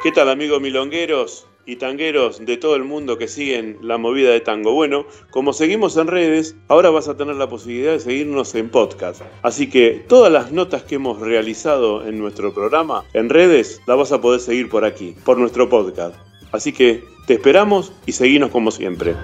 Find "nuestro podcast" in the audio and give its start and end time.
15.36-16.16